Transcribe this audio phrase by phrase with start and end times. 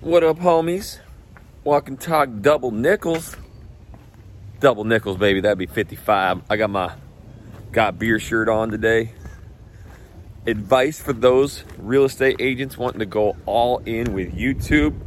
[0.00, 0.98] What up, homies?
[1.62, 3.36] Walk and talk double nickels.
[4.58, 5.42] Double nickels, baby.
[5.42, 6.40] That'd be 55.
[6.48, 6.94] I got my
[7.70, 9.12] got beer shirt on today.
[10.46, 14.98] Advice for those real estate agents wanting to go all in with YouTube.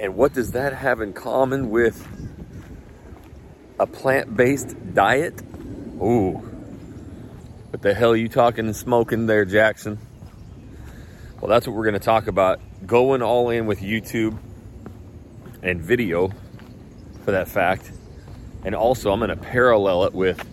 [0.00, 2.04] And what does that have in common with
[3.78, 5.40] a plant based diet?
[6.02, 6.32] Ooh.
[7.70, 10.00] What the hell are you talking and smoking there, Jackson?
[11.40, 12.60] Well, that's what we're going to talk about.
[12.86, 14.36] Going all in with YouTube
[15.62, 16.32] and video,
[17.24, 17.90] for that fact.
[18.64, 20.44] And also, I'm going to parallel it with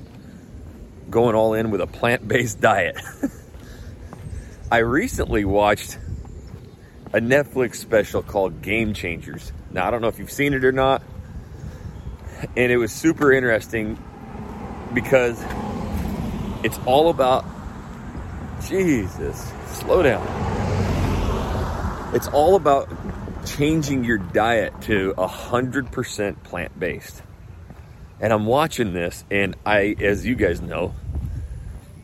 [1.10, 2.98] going all in with a plant based diet.
[4.72, 5.98] I recently watched
[7.12, 9.52] a Netflix special called Game Changers.
[9.72, 11.02] Now, I don't know if you've seen it or not.
[12.56, 14.02] And it was super interesting
[14.94, 15.44] because
[16.64, 17.46] it's all about
[18.62, 20.49] Jesus, slow down.
[22.12, 22.90] It's all about
[23.46, 27.22] changing your diet to 100% plant based.
[28.20, 30.96] And I'm watching this, and I, as you guys know,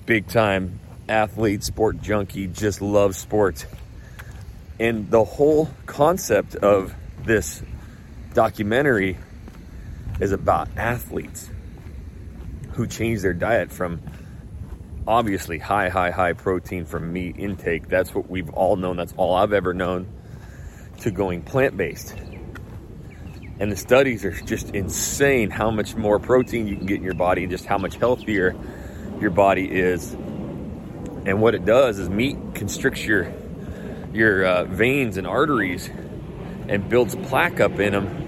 [0.06, 3.66] big time athlete, sport junkie, just love sports.
[4.80, 7.64] And the whole concept of this
[8.34, 9.18] documentary
[10.20, 11.50] is about athletes
[12.74, 14.02] who change their diet from
[15.08, 17.88] obviously high, high, high protein from meat intake.
[17.88, 18.98] That's what we've all known.
[18.98, 20.08] That's all I've ever known
[21.02, 22.16] to going plant based.
[23.60, 27.14] And the studies are just insane how much more protein you can get in your
[27.14, 28.56] body and just how much healthier
[29.20, 30.14] your body is.
[30.14, 33.32] And what it does is meat constricts your
[34.14, 35.90] your uh, veins and arteries
[36.68, 38.26] and builds plaque up in them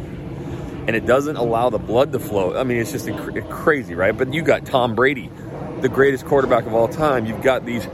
[0.87, 2.57] and it doesn't allow the blood to flow.
[2.57, 4.17] I mean, it's just inc- crazy, right?
[4.17, 5.29] But you got Tom Brady,
[5.81, 7.25] the greatest quarterback of all time.
[7.25, 7.87] You've got these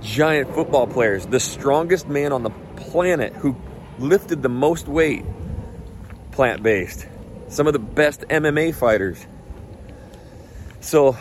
[0.00, 3.56] giant football players, the strongest man on the planet who
[3.98, 5.24] lifted the most weight
[6.32, 7.06] plant based.
[7.48, 9.24] Some of the best MMA fighters.
[10.80, 11.16] So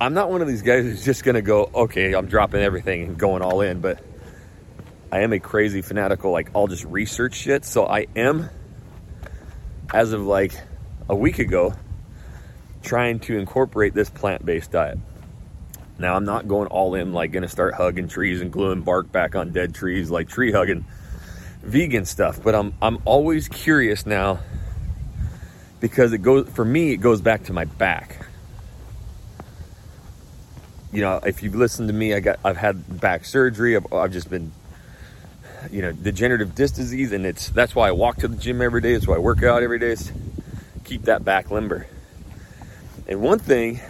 [0.00, 3.02] I'm not one of these guys who's just going to go, okay, I'm dropping everything
[3.02, 4.02] and going all in, but
[5.12, 7.64] I am a crazy fanatical, like, I'll just research shit.
[7.64, 8.48] So I am,
[9.92, 10.52] as of like
[11.08, 11.74] a week ago,
[12.88, 14.98] trying to incorporate this plant based diet.
[15.98, 19.34] Now, I'm not going all in, like, to start hugging trees and gluing bark back
[19.34, 20.84] on dead trees, like tree hugging
[21.62, 24.38] vegan stuff, but I'm I'm always curious now
[25.80, 28.26] because it goes for me it goes back to my back.
[30.92, 33.76] You know, if you've listened to me, I got I've had back surgery.
[33.76, 34.52] I've, I've just been
[35.70, 38.80] you know, degenerative disc disease and it's that's why I walk to the gym every
[38.80, 38.94] day.
[38.94, 40.10] That's why I work out every day is
[40.84, 41.86] keep that back limber.
[43.08, 43.80] And one thing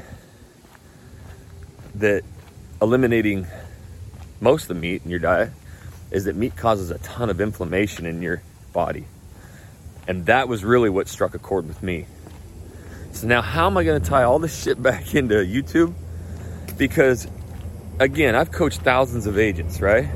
[1.97, 2.23] that
[2.81, 3.47] eliminating
[4.41, 5.51] most of the meat in your diet
[6.13, 8.41] is that meat causes a ton of inflammation in your
[8.73, 9.05] body.
[10.07, 12.07] And that was really what struck a chord with me.
[13.13, 15.93] So now how am I going to tie all this shit back into YouTube?
[16.77, 17.27] Because
[17.99, 20.09] again, I've coached thousands of agents, right?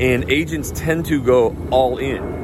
[0.00, 2.37] And agents tend to go all in.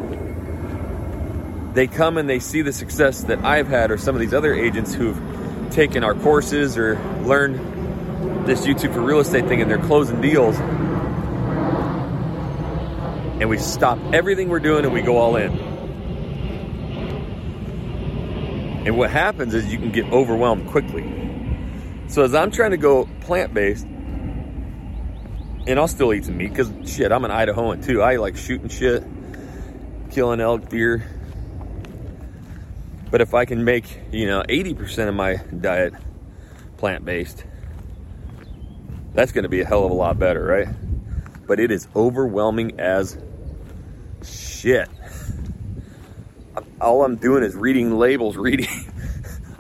[1.75, 4.55] They come and they see the success that I've had or some of these other
[4.55, 5.21] agents who've
[5.71, 10.57] taken our courses or learned this YouTube for real estate thing and they're closing deals
[13.41, 15.51] and we stop everything we're doing and we go all in.
[18.87, 21.05] And what happens is you can get overwhelmed quickly.
[22.07, 23.85] So as I'm trying to go plant based,
[25.67, 28.03] and I'll still eat some meat because shit, I'm an Idahoan too.
[28.03, 29.03] I like shooting shit,
[30.11, 31.05] killing elk, deer.
[33.15, 35.95] But if I can make, you know, 80% of my diet
[36.79, 37.45] plant based,
[39.15, 40.67] that's going to be a hell of a lot better, right?
[41.47, 43.17] but it is overwhelming as
[44.25, 44.89] shit.
[46.81, 48.67] All I'm doing is reading labels, reading.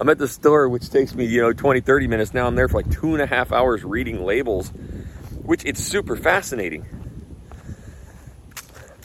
[0.00, 2.34] I'm at the store, which takes me, you know, 20, 30 minutes.
[2.34, 4.70] Now I'm there for like two and a half hours reading labels,
[5.44, 6.84] which it's super fascinating.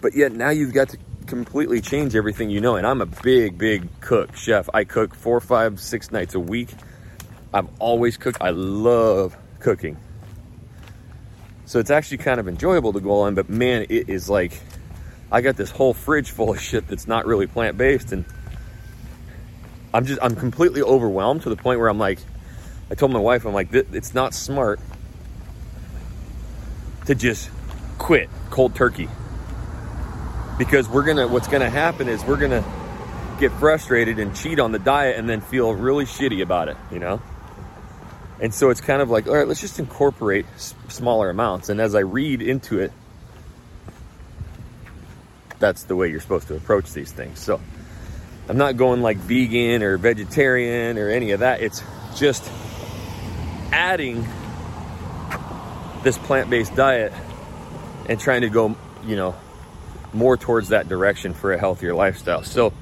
[0.02, 0.98] But yet now you've got to
[1.30, 2.76] completely change everything you know.
[2.76, 4.68] And I'm a big, big cook, chef.
[4.74, 6.70] I cook four, five, six nights a week.
[7.54, 8.40] I've always cooked.
[8.42, 9.98] I love cooking.
[11.66, 14.60] So it's actually kind of enjoyable to go on, but man, it is like
[15.32, 18.26] I got this whole fridge full of shit that's not really plant based, and
[19.94, 22.18] I'm just I'm completely overwhelmed to the point where I'm like,
[22.90, 24.80] I told my wife, I'm like, it's not smart
[27.06, 27.52] to just
[28.00, 29.08] quit cold turkey
[30.60, 32.64] because we're gonna what's gonna happen is we're gonna
[33.40, 37.00] get frustrated and cheat on the diet and then feel really shitty about it, you
[37.00, 37.20] know.
[38.42, 41.70] And so it's kind of like, all right, let's just incorporate s- smaller amounts.
[41.70, 42.92] And as I read into it,
[45.60, 47.40] that's the way you're supposed to approach these things.
[47.40, 47.60] So
[48.50, 51.62] I'm not going like vegan or vegetarian or any of that.
[51.62, 51.82] It's
[52.16, 52.50] just
[53.72, 54.28] adding
[56.04, 57.14] this plant-based diet
[58.08, 59.36] and trying to go, you know,
[60.14, 62.44] more towards that direction for a healthier lifestyle.
[62.44, 62.74] So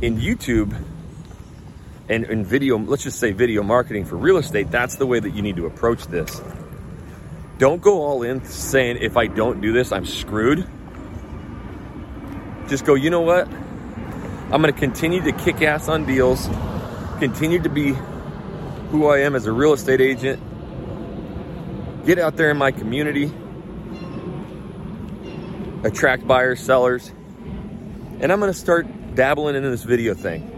[0.00, 0.76] in YouTube
[2.08, 5.30] and in video, let's just say video marketing for real estate, that's the way that
[5.30, 6.40] you need to approach this.
[7.58, 10.66] Don't go all in saying, if I don't do this, I'm screwed.
[12.68, 13.48] Just go, you know what?
[13.48, 16.48] I'm going to continue to kick ass on deals,
[17.18, 17.96] continue to be
[18.90, 20.40] who I am as a real estate agent,
[22.06, 23.32] get out there in my community,
[25.82, 27.10] attract buyers, sellers,
[28.20, 30.52] and I'm to start dabbling into this video thing.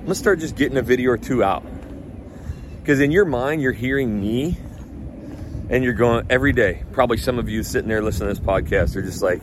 [0.00, 1.64] I'm to start just getting a video or two out.
[2.80, 4.56] Because in your mind, you're hearing me
[5.68, 6.84] and you're going every day.
[6.92, 9.42] Probably some of you sitting there listening to this podcast are just like,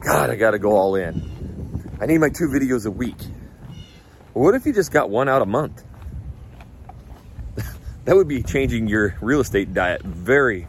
[0.00, 1.98] God, I got to go all in.
[2.00, 3.18] I need my two videos a week.
[4.32, 5.84] Well, what if you just got one out a month?
[8.04, 10.68] that would be changing your real estate diet very,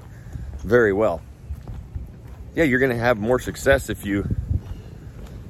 [0.58, 1.22] very well.
[2.56, 4.28] Yeah, you're going to have more success if you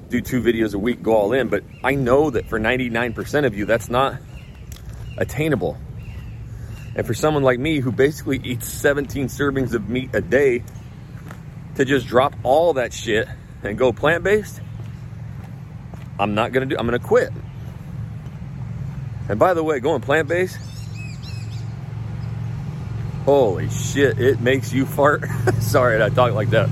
[0.10, 1.48] do two videos a week, go all in.
[1.48, 4.16] But I know that for 99% of you, that's not
[5.18, 5.78] attainable.
[6.96, 10.64] And for someone like me who basically eats 17 servings of meat a day,
[11.80, 13.26] to just drop all that shit
[13.64, 14.60] and go plant based,
[16.20, 17.32] I'm not gonna do, I'm gonna quit.
[19.30, 20.58] And by the way, going plant based,
[23.24, 25.24] holy shit, it makes you fart.
[25.62, 26.70] Sorry I talk like that.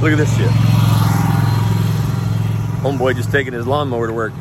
[0.00, 0.48] Look at this shit.
[2.80, 4.32] Homeboy just taking his lawnmower to work.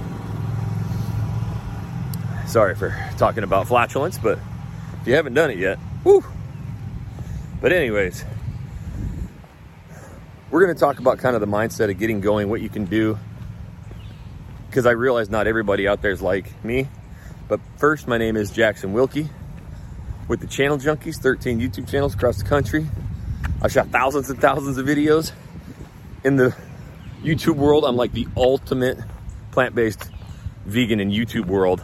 [2.47, 4.39] Sorry for talking about flatulence, but
[5.01, 6.23] if you haven't done it yet, whoo.
[7.59, 8.23] But anyways,
[10.49, 12.85] we're going to talk about kind of the mindset of getting going, what you can
[12.85, 13.19] do.
[14.67, 16.87] Because I realize not everybody out there is like me.
[17.49, 19.27] But first, my name is Jackson Wilkey
[20.29, 22.87] with the Channel Junkies, 13 YouTube channels across the country.
[23.61, 25.33] I've shot thousands and thousands of videos.
[26.21, 26.53] In the
[27.23, 28.97] YouTube world, I'm like the ultimate
[29.51, 30.09] plant-based
[30.65, 31.79] vegan in YouTube world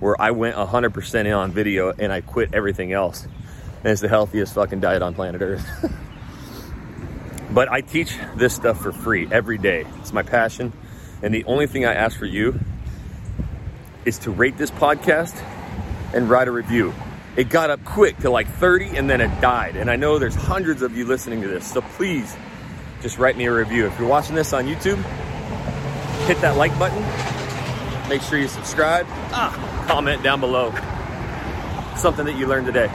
[0.00, 3.24] where I went 100% in on video and I quit everything else.
[3.24, 5.64] And it's the healthiest fucking diet on planet Earth.
[7.52, 9.86] but I teach this stuff for free every day.
[10.00, 10.72] It's my passion.
[11.22, 12.58] And the only thing I ask for you
[14.04, 15.40] is to rate this podcast
[16.12, 16.92] and write a review.
[17.36, 19.76] It got up quick to like 30 and then it died.
[19.76, 21.70] And I know there's hundreds of you listening to this.
[21.72, 22.36] So please
[23.06, 23.86] just write me a review.
[23.86, 24.96] If you're watching this on YouTube,
[26.26, 27.00] hit that like button.
[28.08, 29.06] Make sure you subscribe.
[29.30, 30.74] Ah, comment down below
[31.94, 32.88] something that you learned today.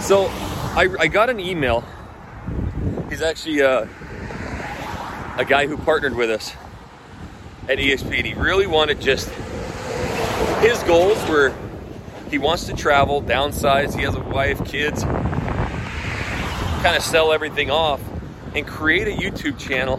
[0.00, 0.26] So
[0.74, 1.84] I, I got an email.
[3.08, 3.86] He's actually uh,
[5.38, 6.56] a guy who partnered with us
[7.68, 9.28] at EXP and he really wanted just
[10.58, 11.54] his goals were
[12.32, 15.04] he wants to travel, downsize, he has a wife, kids,
[16.84, 17.98] kind of sell everything off
[18.54, 19.96] and create a YouTube channel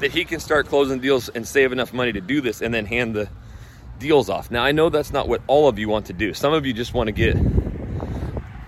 [0.00, 2.84] that he can start closing deals and save enough money to do this and then
[2.84, 3.26] hand the
[4.00, 4.50] deals off.
[4.50, 6.34] Now, I know that's not what all of you want to do.
[6.34, 7.38] Some of you just want to get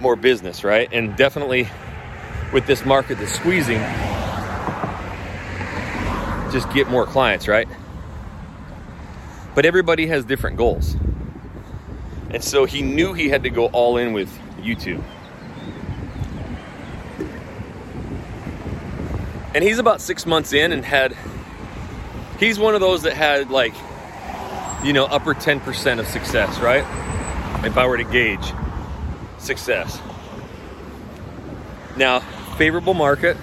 [0.00, 0.88] more business, right?
[0.90, 1.68] And definitely
[2.54, 3.80] with this market that's squeezing,
[6.50, 7.68] just get more clients, right?
[9.54, 10.96] But everybody has different goals.
[12.30, 15.04] And so he knew he had to go all in with YouTube.
[19.56, 21.16] And he's about six months in and had,
[22.38, 23.72] he's one of those that had like,
[24.84, 26.84] you know, upper 10% of success, right?
[27.64, 28.52] If I were to gauge
[29.38, 29.98] success.
[31.96, 32.20] Now,
[32.58, 33.38] favorable market,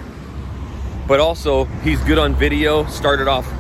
[1.08, 2.86] but also he's good on video.
[2.86, 3.52] Started off,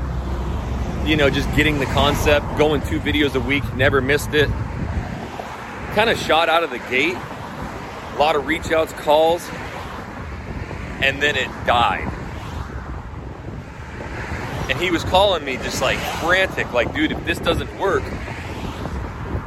[1.07, 4.47] you know, just getting the concept, going two videos a week, never missed it.
[5.95, 9.43] Kind of shot out of the gate, a lot of reach outs, calls,
[11.01, 12.12] and then it died
[14.73, 18.01] and he was calling me just like frantic, like, dude, if this doesn't work,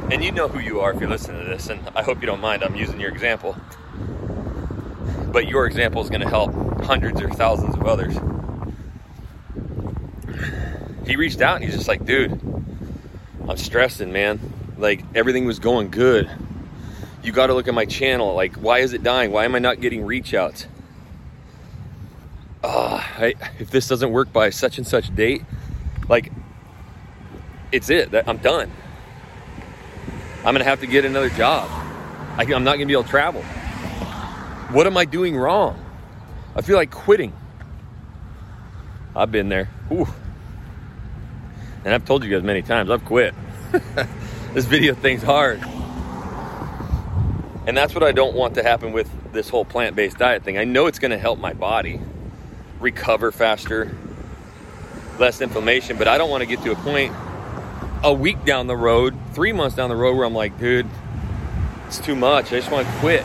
[0.09, 2.27] and you know who you are if you're listening to this, and I hope you
[2.27, 3.57] don't mind, I'm using your example.
[5.33, 8.15] But your example is going to help hundreds or thousands of others.
[11.05, 12.31] He reached out and he's just like, dude,
[13.49, 14.39] I'm stressing, man.
[14.77, 16.31] Like, everything was going good.
[17.21, 18.33] You got to look at my channel.
[18.33, 19.33] Like, why is it dying?
[19.33, 20.67] Why am I not getting reach outs?
[23.17, 25.43] I, if this doesn't work by such and such date,
[26.07, 26.31] like
[27.71, 28.13] it's it.
[28.27, 28.71] I'm done.
[30.45, 31.69] I'm gonna have to get another job.
[32.37, 33.41] I, I'm not gonna be able to travel.
[34.71, 35.83] What am I doing wrong?
[36.55, 37.33] I feel like quitting.
[39.15, 39.69] I've been there.
[39.91, 40.07] Ooh.
[41.83, 43.33] And I've told you guys many times, I've quit.
[44.53, 45.61] this video thing's hard.
[47.65, 50.57] And that's what I don't want to happen with this whole plant based diet thing.
[50.57, 51.99] I know it's to help my body
[52.79, 53.95] recover faster,
[55.19, 57.13] less inflammation, but I don't want to get to a point
[58.03, 60.87] a week down the road, three months down the road, where I'm like, dude,
[61.87, 62.47] it's too much.
[62.47, 63.23] I just want to quit.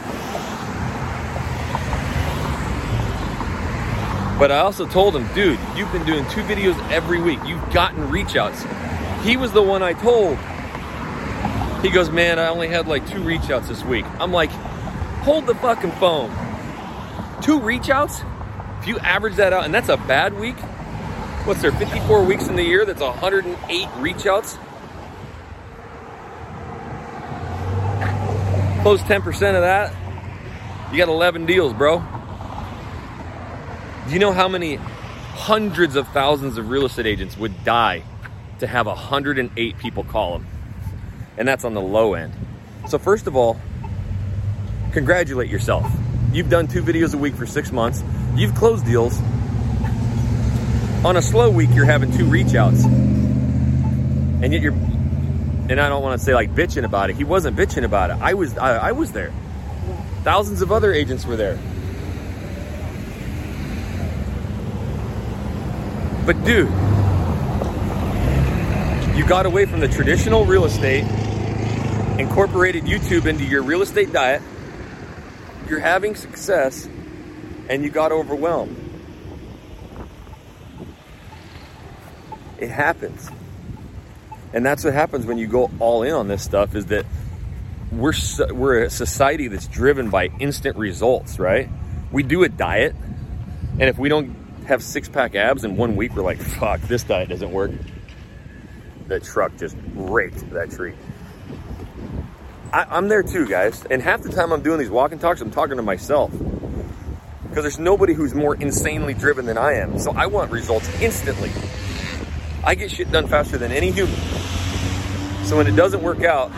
[4.38, 7.38] But I also told him, dude, you've been doing two videos every week.
[7.46, 8.64] You've gotten reach outs.
[9.22, 10.36] He was the one I told.
[11.82, 14.04] He goes, man, I only had like two reach outs this week.
[14.18, 14.50] I'm like,
[15.22, 16.30] hold the fucking phone.
[17.40, 18.22] Two reach outs?
[18.82, 20.56] If you average that out, and that's a bad week,
[21.46, 22.84] what's there, 54 weeks in the year?
[22.84, 24.58] That's 108 reach outs.
[28.82, 29.94] Close 10% of that,
[30.90, 32.02] you got 11 deals, bro.
[34.08, 38.02] Do you know how many hundreds of thousands of real estate agents would die
[38.58, 40.46] to have 108 people call them?
[41.38, 42.32] And that's on the low end.
[42.88, 43.60] So, first of all,
[44.90, 45.88] congratulate yourself.
[46.32, 48.02] You've done two videos a week for six months,
[48.34, 49.18] you've closed deals.
[51.04, 52.84] On a slow week, you're having two reach outs.
[52.84, 57.16] And yet you're, and I don't want to say like bitching about it.
[57.16, 58.16] He wasn't bitching about it.
[58.20, 59.32] I was, I, I was there.
[60.22, 61.58] Thousands of other agents were there.
[66.24, 66.68] But dude,
[69.16, 71.02] you got away from the traditional real estate,
[72.18, 74.40] incorporated YouTube into your real estate diet,
[75.68, 76.88] you're having success,
[77.72, 78.76] and you got overwhelmed.
[82.58, 83.30] It happens.
[84.52, 87.06] And that's what happens when you go all in on this stuff is that
[87.90, 88.12] we're
[88.52, 91.70] we're a society that's driven by instant results, right?
[92.12, 92.94] We do a diet,
[93.72, 94.36] and if we don't
[94.66, 97.70] have six pack abs in one week, we're like, fuck, this diet doesn't work.
[99.06, 100.92] That truck just raked that tree.
[102.70, 103.82] I, am there too, guys.
[103.90, 106.30] And half the time I'm doing these walking talks, I'm talking to myself.
[107.52, 109.98] Because there's nobody who's more insanely driven than I am.
[109.98, 111.50] So I want results instantly.
[112.64, 114.14] I get shit done faster than any human.
[115.44, 116.50] So when it doesn't work out,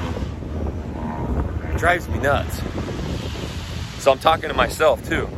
[1.64, 2.62] it drives me nuts.
[4.04, 5.28] So I'm talking to myself too.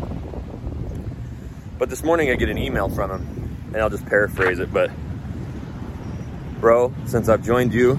[1.78, 4.70] But this morning I get an email from him, and I'll just paraphrase it.
[4.70, 4.90] But,
[6.60, 7.92] bro, since I've joined you,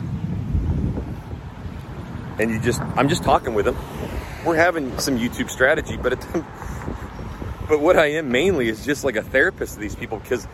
[2.37, 3.75] and you just, I'm just talking with him.
[4.45, 6.27] We're having some YouTube strategy, but it,
[7.67, 10.47] but what I am mainly is just like a therapist to these people because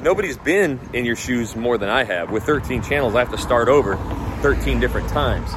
[0.00, 2.30] nobody's been in your shoes more than I have.
[2.30, 3.96] With 13 channels, I have to start over
[4.42, 5.50] 13 different times.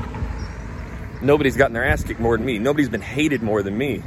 [1.21, 2.59] Nobody's gotten their ass kicked more than me.
[2.59, 4.03] Nobody's been hated more than me.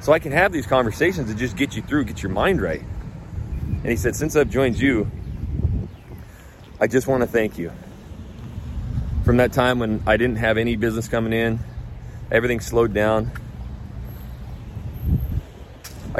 [0.00, 2.80] So I can have these conversations to just get you through, get your mind right.
[2.80, 5.10] And he said, Since I've joined you,
[6.80, 7.72] I just want to thank you.
[9.24, 11.58] From that time when I didn't have any business coming in,
[12.30, 13.30] everything slowed down.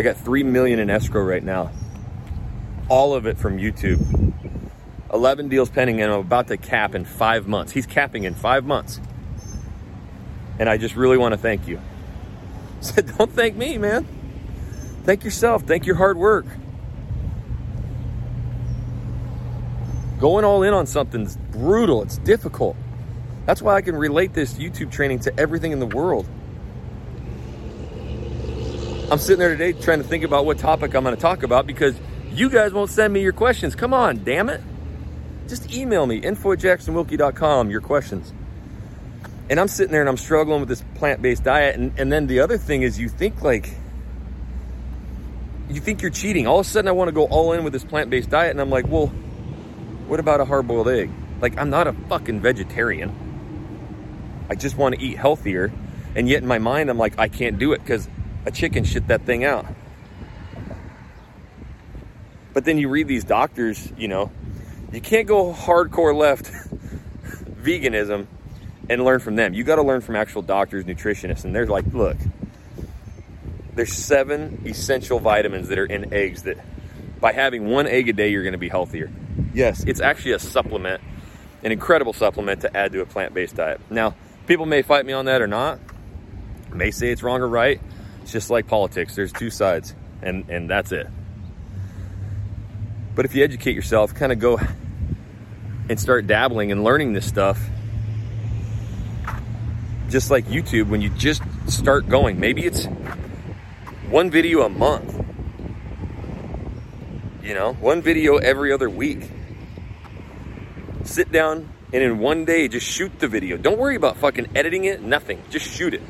[0.00, 1.70] I got 3 million in escrow right now.
[2.88, 4.32] All of it from YouTube.
[5.12, 7.72] 11 deals pending and I'm about to cap in 5 months.
[7.72, 8.98] He's capping in 5 months.
[10.58, 11.82] And I just really want to thank you.
[12.80, 14.06] said, Don't thank me, man.
[15.04, 15.64] Thank yourself.
[15.64, 16.46] Thank your hard work.
[20.18, 22.74] Going all in on something's brutal, it's difficult.
[23.44, 26.26] That's why I can relate this YouTube training to everything in the world.
[29.10, 31.66] I'm sitting there today trying to think about what topic I'm going to talk about
[31.66, 31.96] because
[32.32, 33.74] you guys won't send me your questions.
[33.74, 34.60] Come on, damn it.
[35.48, 38.32] Just email me, info at jacksonwilkey.com, your questions
[39.50, 41.76] and I'm sitting there and I'm struggling with this plant-based diet.
[41.76, 43.68] And, and then the other thing is you think like,
[45.68, 46.46] you think you're cheating.
[46.46, 48.52] All of a sudden I want to go all in with this plant-based diet.
[48.52, 49.08] And I'm like, well,
[50.06, 51.10] what about a hard-boiled egg?
[51.40, 53.12] Like I'm not a fucking vegetarian.
[54.48, 55.72] I just want to eat healthier.
[56.14, 58.08] And yet in my mind, I'm like, I can't do it because
[58.46, 59.66] a chicken shit that thing out.
[62.52, 64.30] But then you read these doctors, you know,
[64.92, 66.46] you can't go hardcore left
[67.62, 68.26] veganism
[68.88, 69.54] and learn from them.
[69.54, 72.16] You got to learn from actual doctors, nutritionists, and they're like, look,
[73.74, 76.58] there's seven essential vitamins that are in eggs that
[77.20, 79.10] by having one egg a day, you're going to be healthier.
[79.54, 81.02] Yes, it's actually a supplement,
[81.62, 83.80] an incredible supplement to add to a plant-based diet.
[83.90, 84.14] Now,
[84.46, 85.78] people may fight me on that or not.
[86.72, 87.80] May say it's wrong or right.
[88.30, 89.14] Just like politics.
[89.16, 91.08] There's two sides, and and that's it.
[93.14, 94.60] But if you educate yourself, kind of go
[95.88, 97.60] and start dabbling and learning this stuff,
[100.08, 102.86] just like YouTube, when you just start going, maybe it's
[104.08, 105.16] one video a month,
[107.42, 109.28] You know, one video every other week.
[111.04, 113.56] Sit down and in one day just shoot the video.
[113.56, 115.42] Don't worry about fucking editing it, nothing.
[115.50, 116.02] Just shoot it.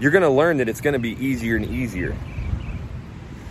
[0.00, 2.16] You're gonna learn that it's gonna be easier and easier.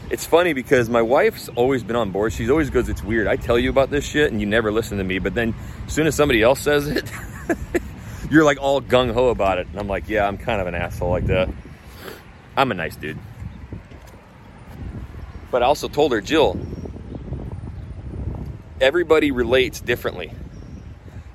[0.09, 2.31] It's funny because my wife's always been on board.
[2.31, 3.27] She's always goes, It's weird.
[3.27, 5.19] I tell you about this shit and you never listen to me.
[5.19, 5.55] But then
[5.87, 7.11] as soon as somebody else says it,
[8.29, 9.67] you're like all gung ho about it.
[9.67, 11.49] And I'm like, Yeah, I'm kind of an asshole like that.
[12.55, 13.17] I'm a nice dude.
[15.49, 16.59] But I also told her, Jill,
[18.79, 20.31] everybody relates differently.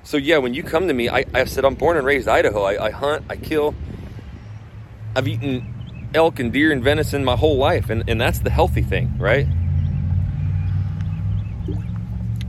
[0.03, 2.63] So yeah, when you come to me, I, I said I'm born and raised Idaho.
[2.63, 3.75] I, I hunt, I kill.
[5.15, 8.81] I've eaten elk and deer and venison my whole life, and, and that's the healthy
[8.81, 9.47] thing, right?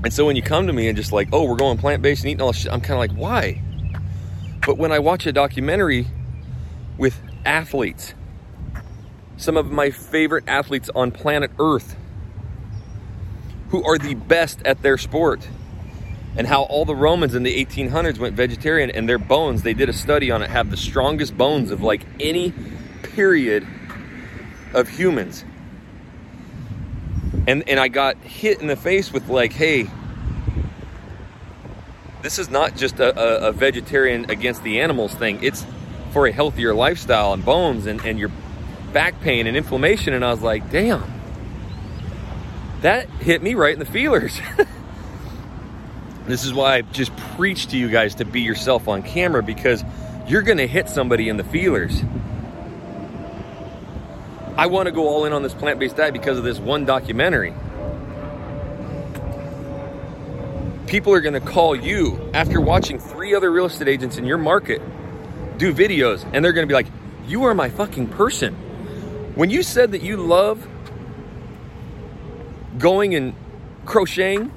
[0.04, 2.22] And so when you come to me and just like, oh, we're going plant based
[2.22, 3.62] and eating all this shit, I'm kind of like, why?
[4.66, 6.06] But when I watch a documentary
[6.98, 8.14] with athletes,
[9.36, 11.96] some of my favorite athletes on planet Earth,
[13.68, 15.48] who are the best at their sport,
[16.36, 19.88] and how all the Romans in the 1800s went vegetarian and their bones, they did
[19.88, 22.52] a study on it, have the strongest bones of like any
[23.02, 23.66] period
[24.72, 25.44] of humans.
[27.46, 29.88] And, and I got hit in the face with like, hey,
[32.22, 35.42] this is not just a, a, a vegetarian against the animals thing.
[35.42, 35.66] It's
[36.12, 38.30] for a healthier lifestyle and bones and, and your
[38.92, 40.14] back pain and inflammation.
[40.14, 41.02] And I was like, damn,
[42.82, 44.40] that hit me right in the feelers.
[46.26, 49.84] This is why I just preach to you guys to be yourself on camera because
[50.28, 52.02] you're going to hit somebody in the feelers.
[54.56, 56.84] I want to go all in on this plant based diet because of this one
[56.84, 57.54] documentary.
[60.86, 64.38] People are going to call you after watching three other real estate agents in your
[64.38, 64.82] market
[65.56, 66.88] do videos, and they're going to be like,
[67.26, 68.54] You are my fucking person.
[69.34, 70.66] When you said that you love
[72.78, 73.34] going and
[73.86, 74.52] crocheting,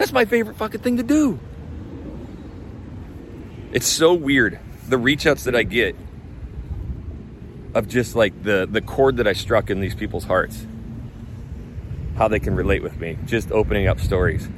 [0.00, 1.38] that's my favorite fucking thing to do.
[3.70, 4.58] It's so weird.
[4.88, 5.94] The reach outs that I get
[7.74, 10.66] of just like the, the chord that I struck in these people's hearts.
[12.16, 13.18] How they can relate with me.
[13.26, 14.48] Just opening up stories.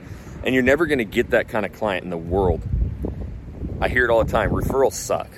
[0.44, 2.62] And you're never going to get that kind of client in the world.
[3.80, 4.50] I hear it all the time.
[4.50, 5.28] Referrals suck.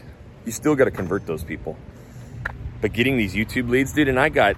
[0.44, 1.78] You still got to convert those people.
[2.82, 4.56] But getting these YouTube leads, dude, and I got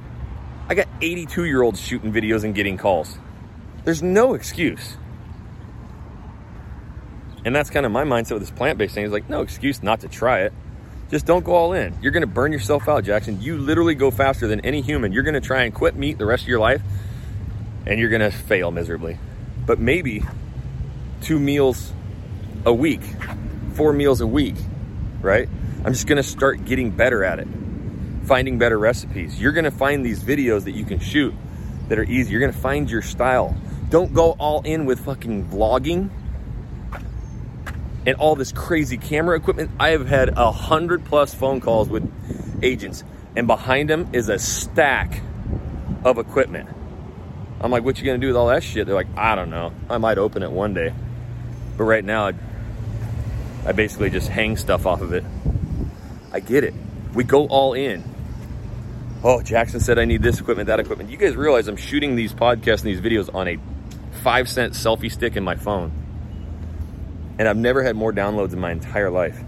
[0.68, 3.16] I got 82 year olds shooting videos and getting calls.
[3.84, 4.96] There's no excuse.
[7.46, 9.04] And that's kind of my mindset with this plant based thing.
[9.04, 10.52] Is like, no excuse not to try it.
[11.10, 11.94] Just don't go all in.
[12.02, 13.40] You're going to burn yourself out, Jackson.
[13.40, 15.12] You literally go faster than any human.
[15.12, 16.82] You're going to try and quit meat the rest of your life
[17.86, 19.16] and you're going to fail miserably.
[19.64, 20.24] But maybe
[21.22, 21.92] two meals
[22.64, 23.02] a week,
[23.74, 24.56] four meals a week,
[25.20, 25.48] right?
[25.84, 27.46] I'm just going to start getting better at it,
[28.24, 29.40] finding better recipes.
[29.40, 31.32] You're going to find these videos that you can shoot
[31.86, 32.32] that are easy.
[32.32, 33.56] You're going to find your style.
[33.88, 36.10] Don't go all in with fucking vlogging
[38.06, 39.72] and all this crazy camera equipment.
[39.78, 42.10] I have had a hundred plus phone calls with
[42.62, 45.20] agents, and behind them is a stack
[46.04, 46.70] of equipment.
[47.60, 48.86] I'm like, what you gonna do with all that shit?
[48.86, 49.72] They're like, I don't know.
[49.90, 50.94] I might open it one day.
[51.76, 52.34] But right now, I,
[53.66, 55.24] I basically just hang stuff off of it.
[56.32, 56.74] I get it.
[57.12, 58.04] We go all in.
[59.24, 61.10] Oh, Jackson said I need this equipment, that equipment.
[61.10, 63.58] You guys realize I'm shooting these podcasts and these videos on a
[64.22, 66.05] five cent selfie stick in my phone.
[67.38, 69.38] And I've never had more downloads in my entire life.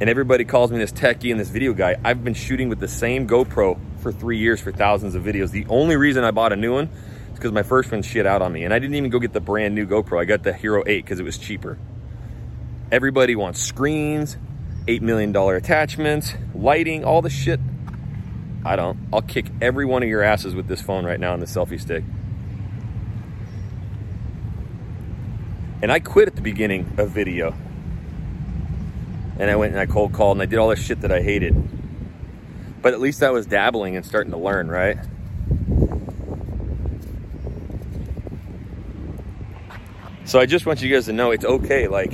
[0.00, 1.96] And everybody calls me this techie and this video guy.
[2.02, 5.50] I've been shooting with the same GoPro for three years for thousands of videos.
[5.50, 6.88] The only reason I bought a new one
[7.30, 8.64] is because my first one shit out on me.
[8.64, 10.18] And I didn't even go get the brand new GoPro.
[10.18, 11.78] I got the Hero 8 because it was cheaper.
[12.90, 14.36] Everybody wants screens,
[14.86, 17.60] $8 million attachments, lighting, all the shit.
[18.64, 18.98] I don't.
[19.12, 21.80] I'll kick every one of your asses with this phone right now on the selfie
[21.80, 22.04] stick.
[25.82, 27.54] And I quit at the beginning of video.
[29.38, 31.22] And I went and I cold called and I did all this shit that I
[31.22, 31.54] hated.
[32.82, 34.98] But at least I was dabbling and starting to learn, right?
[40.24, 41.88] So I just want you guys to know it's okay.
[41.88, 42.12] Like,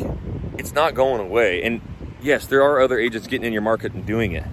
[0.56, 1.62] it's not going away.
[1.64, 1.80] And
[2.22, 4.44] yes, there are other agents getting in your market and doing it.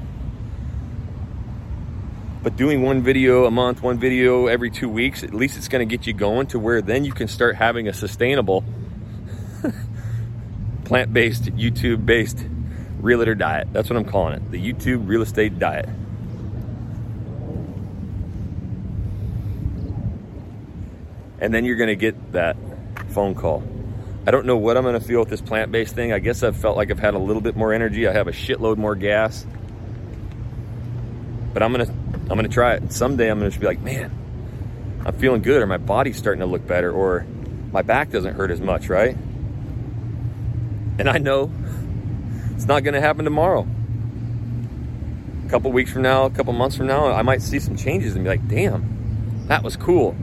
[2.42, 5.88] But doing one video a month, one video every two weeks, at least it's going
[5.88, 8.66] to get you going to where then you can start having a sustainable
[10.86, 12.46] plant based, YouTube based
[13.00, 13.68] realtor diet.
[13.74, 15.90] That's what I'm calling it the YouTube real estate diet.
[21.40, 22.56] And then you're to get that
[23.10, 23.64] phone call.
[24.26, 26.14] I don't know what I'm to feel with this plant based thing.
[26.14, 28.08] I guess I've felt like I've had a little bit more energy.
[28.08, 29.46] I have a shitload more gas.
[31.54, 32.94] But I'm to I'm gonna try it.
[32.94, 34.10] Someday I'm gonna just be like, man,
[35.06, 37.26] I'm feeling good, or my body's starting to look better, or
[37.74, 39.18] my back doesn't hurt as much, right?
[41.00, 41.52] And I know
[42.56, 43.68] it's not gonna happen tomorrow.
[45.46, 48.16] A couple weeks from now, a couple months from now, I might see some changes
[48.16, 50.16] and be like, damn, that was cool.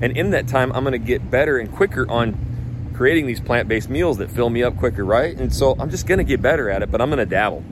[0.00, 4.18] And in that time, I'm gonna get better and quicker on creating these plant-based meals
[4.18, 5.36] that fill me up quicker, right?
[5.36, 7.64] And so I'm just gonna get better at it, but I'm gonna dabble.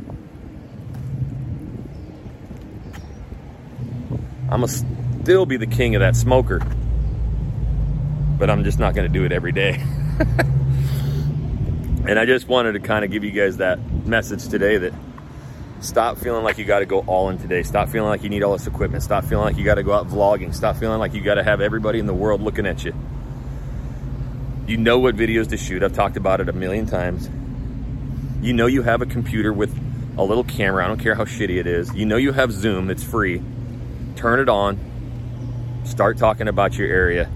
[4.51, 6.61] I'm gonna still be the king of that smoker,
[8.39, 9.83] but I'm just not gonna do it every day.
[12.07, 14.93] and I just wanted to kind of give you guys that message today that
[15.81, 17.63] stop feeling like you got to go all in today.
[17.63, 19.03] Stop feeling like you need all this equipment.
[19.03, 20.55] Stop feeling like you got to go out vlogging.
[20.55, 22.95] Stop feeling like you got to have everybody in the world looking at you.
[24.67, 25.83] You know what videos to shoot.
[25.83, 27.29] I've talked about it a million times.
[28.45, 29.77] You know you have a computer with
[30.17, 30.85] a little camera.
[30.85, 31.95] I don't care how shitty it is.
[31.95, 33.43] You know you have Zoom that's free
[34.21, 34.79] turn it on,
[35.85, 37.31] start talking about your area,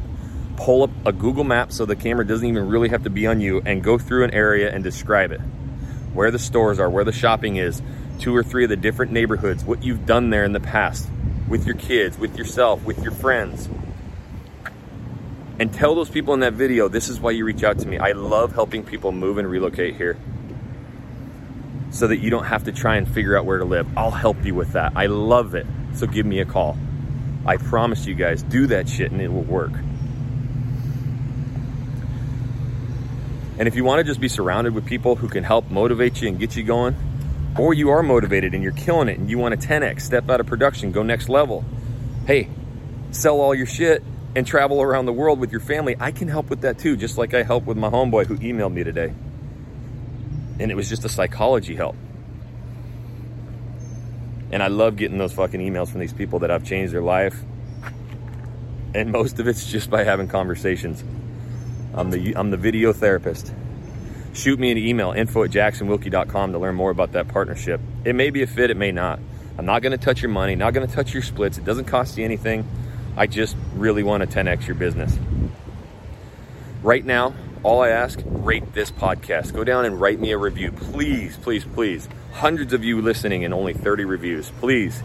[0.56, 3.40] pull up a Google map so the camera doesn't even really have to be on
[3.40, 5.40] you and go through an area and describe it.
[6.12, 7.82] Where the stores are, where the shopping is,
[8.18, 11.08] two or three of the different neighborhoods, what you've done there in the past
[11.48, 13.68] with your kids, with yourself, with your friends.
[15.58, 17.98] And tell those people in that video, this is why you reach out to me.
[17.98, 20.16] I love helping people move and relocate here
[21.90, 23.86] so that you don't have to try and figure out where to live.
[23.96, 24.92] I'll help you with that.
[24.96, 25.66] I love it.
[25.94, 26.76] So give me a call.
[27.46, 29.72] I promise you guys, do that shit and it will work.
[33.58, 36.28] And if you want to just be surrounded with people who can help motivate you
[36.28, 36.96] and get you going,
[37.58, 40.40] or you are motivated and you're killing it and you want to 10x, step out
[40.40, 41.64] of production, go next level,
[42.26, 42.48] hey,
[43.12, 44.02] sell all your shit
[44.34, 47.16] and travel around the world with your family, I can help with that too, just
[47.16, 49.12] like I helped with my homeboy who emailed me today.
[50.58, 51.96] And it was just a psychology help.
[54.50, 57.40] And I love getting those fucking emails from these people that I've changed their life.
[58.94, 61.02] And most of it's just by having conversations.
[61.96, 63.52] I'm the, I'm the video therapist.
[64.32, 67.80] Shoot me an email, info at jacksonwilkey.com to learn more about that partnership.
[68.04, 69.20] It may be a fit, it may not.
[69.56, 71.56] I'm not gonna touch your money, not gonna touch your splits.
[71.56, 72.66] It doesn't cost you anything.
[73.16, 75.16] I just really want to 10x your business.
[76.82, 79.54] Right now, all I ask, rate this podcast.
[79.54, 80.72] Go down and write me a review.
[80.72, 84.50] Please, please, please hundreds of you listening and only 30 reviews.
[84.58, 85.00] Please.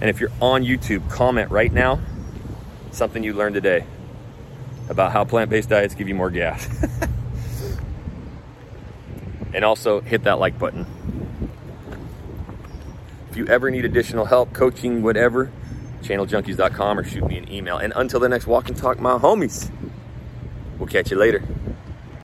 [0.00, 2.00] And if you're on YouTube, comment right now
[2.90, 3.86] something you learned today
[4.92, 6.68] about how plant based diets give you more gas.
[9.54, 10.86] and also hit that like button.
[13.30, 15.50] If you ever need additional help, coaching, whatever,
[16.02, 17.78] channeljunkies.com or shoot me an email.
[17.78, 19.70] And until the next walk and talk, my homies,
[20.78, 21.42] we'll catch you later.